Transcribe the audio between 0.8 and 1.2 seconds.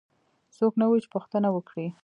نه وو چې